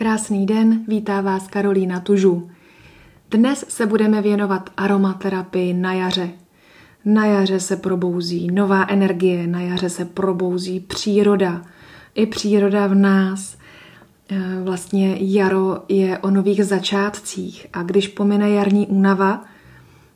[0.00, 2.50] Krásný den, vítá vás Karolína Tužu.
[3.30, 6.30] Dnes se budeme věnovat aromaterapii na jaře.
[7.04, 11.62] Na jaře se probouzí nová energie, na jaře se probouzí příroda.
[12.14, 13.56] I příroda v nás.
[14.30, 19.44] Eh, vlastně jaro je o nových začátcích a když pomine jarní únava,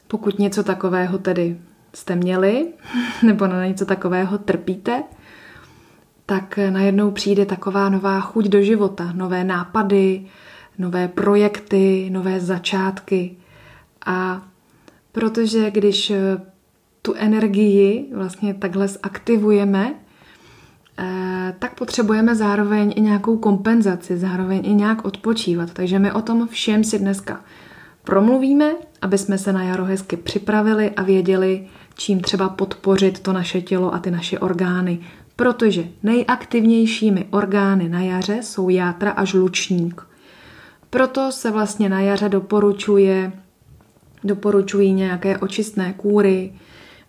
[0.09, 1.59] pokud něco takového tedy
[1.95, 2.66] jste měli,
[3.23, 5.03] nebo na něco takového trpíte,
[6.27, 10.27] tak najednou přijde taková nová chuť do života, nové nápady,
[10.79, 13.37] nové projekty, nové začátky.
[14.07, 14.43] A
[15.13, 16.13] protože když
[17.03, 19.95] tu energii vlastně takhle zaktivujeme,
[20.99, 25.72] eh, tak potřebujeme zároveň i nějakou kompenzaci, zároveň i nějak odpočívat.
[25.72, 27.41] Takže my o tom všem si dneska
[28.05, 28.72] promluvíme,
[29.03, 31.67] aby jsme se na jaro hezky připravili a věděli,
[31.97, 34.98] čím třeba podpořit to naše tělo a ty naše orgány.
[35.36, 40.02] Protože nejaktivnějšími orgány na jaře jsou játra a žlučník.
[40.91, 43.32] Proto se vlastně na jaře doporučuje,
[44.24, 46.52] doporučují nějaké očistné kůry,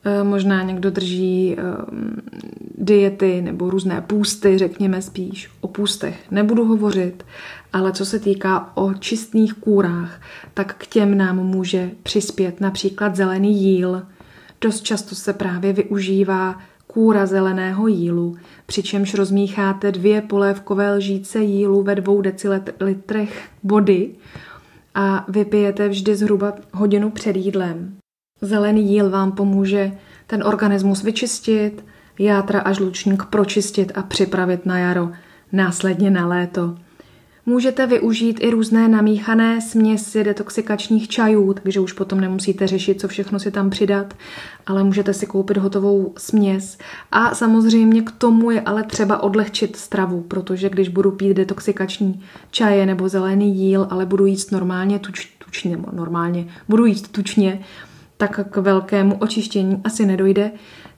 [0.06, 2.22] eh, možná někdo drží um,
[2.78, 5.50] diety nebo různé půsty, řekněme spíš.
[5.62, 7.26] O půstech nebudu hovořit,
[7.74, 10.22] ale co se týká o čistných kůrách,
[10.54, 14.04] tak k těm nám může přispět například zelený jíl.
[14.62, 21.96] Dost často se právě využívá kůra zeleného jílu, přičemž rozmícháte dvě polévkové lžíce jílu ve
[21.96, 24.10] dvou decilitrech vody
[24.96, 27.96] a vypijete vždy zhruba hodinu před jídlem.
[28.42, 29.92] Zelený jíl vám pomůže
[30.28, 31.86] ten organismus vyčistit,
[32.20, 35.12] játra a žlučník pročistit a připravit na jaro,
[35.52, 36.76] následně na léto.
[37.48, 43.40] Můžete využít i různé namíchané směsi detoxikačních čajů, takže už potom nemusíte řešit, co všechno
[43.40, 44.14] si tam přidat,
[44.68, 46.78] ale můžete si koupit hotovou směs.
[47.12, 52.86] A samozřejmě k tomu je ale třeba odlehčit stravu, protože když budu pít detoxikační čaje
[52.86, 57.60] nebo zelený jíl, ale budu jíst normálně tuč, tučně, nebo normálně budu jíst tučně,
[58.18, 60.52] tak k velkému očištění asi nedojde.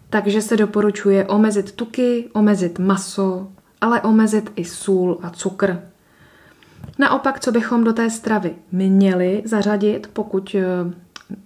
[0.10, 3.48] Takže se doporučuje omezit tuky, omezit maso,
[3.82, 5.78] ale omezit i sůl a cukr.
[7.00, 10.94] Naopak, co bychom do té stravy měli zařadit, pokud eh,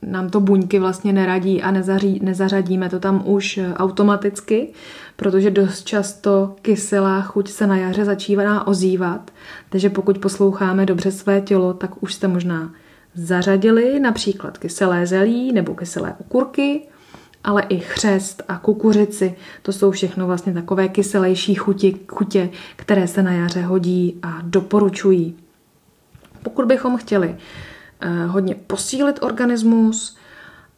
[0.01, 4.73] nám to buňky vlastně neradí a nezaří, nezařadíme to tam už eh, automaticky,
[5.15, 9.31] protože dost často kyselá chuť se na jaře začíná ozývat.
[9.69, 12.73] Takže pokud posloucháme dobře své tělo, tak už jste možná
[13.15, 16.81] zařadili například kyselé zelí nebo kyselé okurky,
[17.43, 19.35] ale i chřest a kukuřici.
[19.61, 25.35] To jsou všechno vlastně takové kyselější chutě, chutě, které se na jaře hodí a doporučují.
[26.43, 27.35] Pokud bychom chtěli
[28.01, 30.17] eh, hodně posílit organismus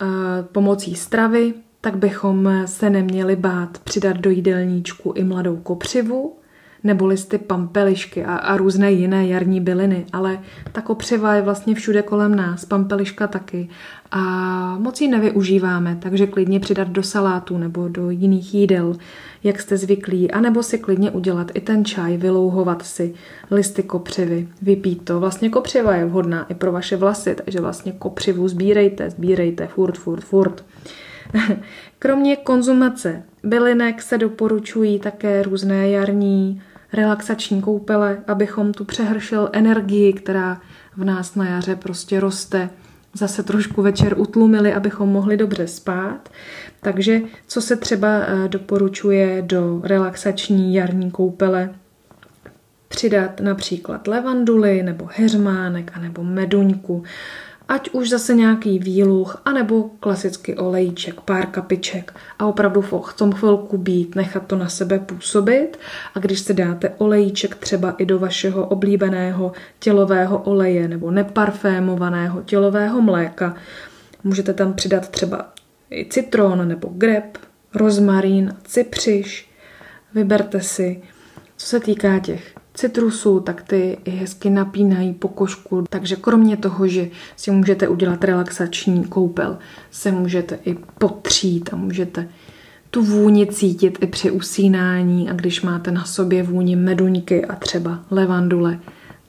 [0.02, 0.06] eh,
[0.52, 6.36] pomocí stravy, tak bychom se neměli bát přidat do jídelníčku i mladou kopřivu,
[6.84, 10.40] nebo listy pampelišky a, a různé jiné jarní byliny, ale
[10.72, 13.70] ta kopřiva je vlastně všude kolem nás, pampeliška taky
[14.16, 14.22] a
[14.78, 18.96] moc ji nevyužíváme, takže klidně přidat do salátu nebo do jiných jídel,
[19.44, 23.14] jak jste zvyklí, anebo si klidně udělat i ten čaj, vylouhovat si
[23.52, 25.20] listy kopřivy, vypít to.
[25.20, 30.24] Vlastně kopřiva je vhodná i pro vaše vlasy, takže vlastně kopřivu sbírejte, sbírejte, furt, furt,
[30.24, 30.66] furt.
[32.00, 36.62] Kromě konzumace bylinek se doporučují také různé jarní
[36.94, 40.62] relaxační koupele, abychom tu přehršel energii, která
[40.98, 42.70] v nás na jaře prostě roste,
[43.14, 46.30] zase trošku večer utlumili, abychom mohli dobře spát.
[46.82, 51.70] Takže co se třeba eh, doporučuje do relaxační jarní koupele,
[52.88, 57.04] přidat například levanduly nebo heřmánek a nebo meduňku
[57.74, 63.78] ať už zase nějaký výluch, anebo klasický olejček, pár kapiček a opravdu v tom chvilku
[63.78, 65.80] být, nechat to na sebe působit
[66.16, 73.02] a když si dáte olejček třeba i do vašeho oblíbeného tělového oleje nebo neparfémovaného tělového
[73.02, 73.56] mléka,
[74.24, 75.50] můžete tam přidat třeba
[75.92, 77.38] i citron nebo grep,
[77.76, 79.50] rozmarín, cipřiš,
[80.14, 81.02] vyberte si.
[81.58, 85.84] Co se týká těch citrusů, tak ty hezky napínají pokožku.
[85.90, 89.58] Takže kromě toho, že si můžete udělat relaxační koupel,
[89.92, 92.28] se můžete i potřít a můžete
[92.90, 98.00] tu vůni cítit i při usínání a když máte na sobě vůni meduňky a třeba
[98.12, 98.80] levandule,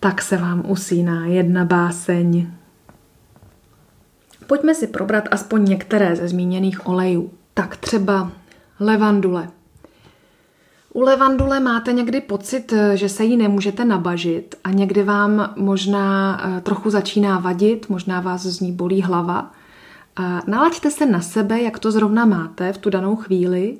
[0.00, 2.46] tak se vám usíná jedna báseň.
[4.46, 7.30] Pojďme si probrat aspoň některé ze zmíněných olejů.
[7.54, 8.32] Tak třeba
[8.80, 9.48] levandule.
[10.96, 16.40] U levandule máte někdy pocit, eh, že se jí nemůžete nabažit a někdy vám možná
[16.44, 19.52] eh, trochu začíná vadit, možná vás z ní bolí hlava.
[20.46, 23.78] Nalaďte se na sebe, jak to zrovna máte v tu danou chvíli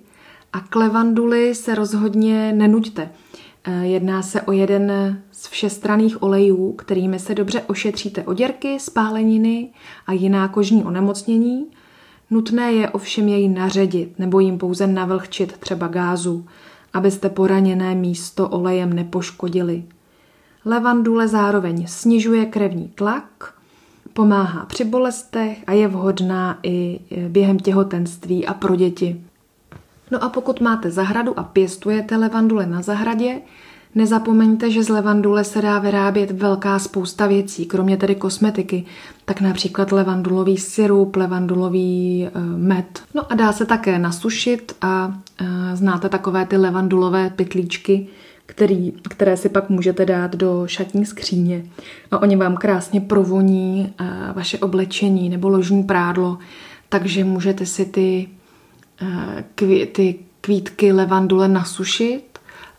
[0.52, 3.11] a k levanduli se rozhodně nenuďte.
[3.64, 4.93] Eh, jedná se o jeden
[5.32, 9.70] z všestraných olejů, kterými se dobře ošetříte oděrky, spáleniny
[10.06, 11.66] a jiná kožní onemocnění.
[12.31, 16.46] Nutné je ovšem jej naředit nebo jim pouze navlhčit třeba gázu,
[16.94, 19.85] abyste poraněné místo olejem nepoškodili.
[20.64, 23.55] Levandule zároveň snižuje krevní tlak,
[24.12, 29.20] pomáhá při bolestech a je vhodná i během těhotenství a pro děti.
[30.11, 33.40] No a pokud máte zahradu a pěstujete levandule na zahradě,
[33.94, 38.85] nezapomeňte, že z levandule se dá vyrábět velká spousta věcí, kromě tedy kosmetiky,
[39.25, 43.02] tak například levandulový syrup, levandulový uh, med.
[43.14, 48.06] No a dá se také nasušit a uh, znáte takové ty levandulové pytlíčky,
[48.46, 51.64] který, které si pak můžete dát do šatní skříně.
[52.11, 56.38] A oni vám krásně provoní uh, vaše oblečení nebo ložní prádlo,
[56.88, 58.29] takže můžete si ty
[59.02, 59.44] Eh,
[59.93, 62.33] ty kvítky levandule nasušit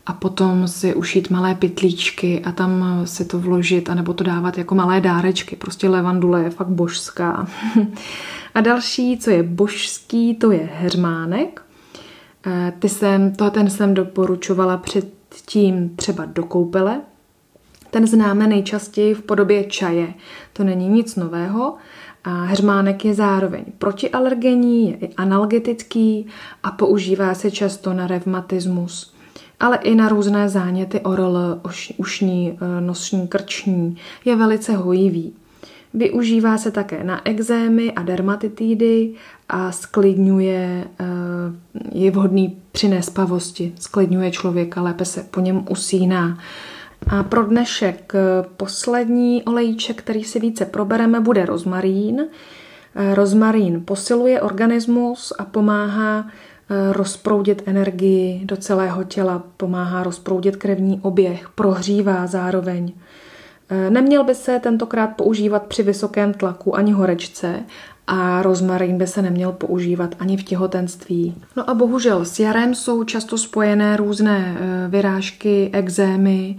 [0.06, 4.74] a potom si ušít malé pytlíčky a tam si to vložit, anebo to dávat jako
[4.74, 5.56] malé dárečky.
[5.56, 7.46] Prostě levandule je fakt božská.
[8.54, 11.62] a další, co je božský, to je hermánek.
[12.46, 17.00] Eh, ty jsem, to, ten jsem doporučovala předtím třeba do koupele.
[17.90, 20.14] Ten známe nejčastěji v podobě čaje.
[20.52, 21.74] To není nic nového.
[22.24, 26.26] A heřmánek je zároveň protialergenní, je i analgetický
[26.62, 29.15] a používá se často na revmatismus,
[29.60, 31.60] ale i na různé záněty orl,
[31.96, 33.96] ušní, e, nosní, krční.
[34.24, 35.32] Je velice hojivý.
[35.94, 39.12] Využívá se také na exémy a dermatitidy
[39.48, 41.06] a sklidňuje, e,
[41.92, 46.38] je vhodný při nespavosti, sklidňuje člověka, lépe se po něm usíná.
[47.08, 48.20] A pro dnešek eh,
[48.56, 52.20] poslední olejček, který si více probereme, bude rozmarín.
[52.94, 56.32] Eh, rozmarín posiluje organismus a pomáhá eh,
[56.92, 62.92] rozproudit energii do celého těla, pomáhá rozproudit krevní oběh, prohřívá zároveň.
[63.88, 67.54] Neměl by se tentokrát používat při vysokém tlaku ani horečce
[68.06, 71.34] a rozmarín by se neměl používat ani v těhotenství.
[71.56, 74.56] No a bohužel s jarem jsou často spojené různé
[74.88, 76.56] vyrážky, exémy,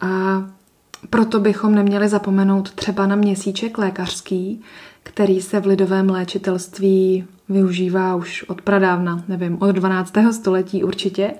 [0.00, 0.44] a
[1.10, 4.62] proto bychom neměli zapomenout třeba na měsíček lékařský,
[5.02, 10.12] který se v lidovém léčitelství využívá už od pradávna, nevím, od 12.
[10.32, 11.34] století určitě,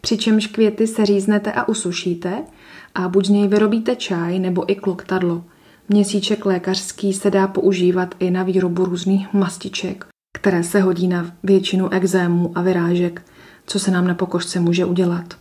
[0.00, 2.42] přičemž květy se říznete a usušíte
[2.94, 5.44] a buď z něj vyrobíte čaj nebo i kloktadlo.
[5.88, 10.06] Měsíček lékařský se dá používat i na výrobu různých mastiček,
[10.38, 13.22] které se hodí na většinu exémů a vyrážek,
[13.66, 15.34] co se nám na pokožce může udělat.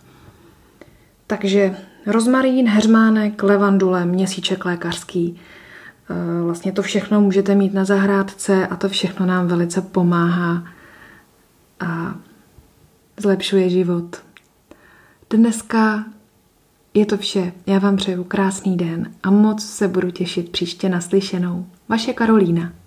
[1.28, 5.40] Takže rozmarín, heřmánek, levandule, měsíček lékařský.
[6.10, 10.64] E, vlastně to všechno můžete mít na zahrádce a to všechno nám velice pomáhá
[11.80, 12.16] a
[13.18, 14.24] zlepšuje život.
[15.30, 16.06] Dneska
[16.94, 17.54] je to vše.
[17.66, 21.66] Já vám přeju krásný den a moc se budu těšit příště naslyšenou.
[21.90, 22.83] Vaše Karolína.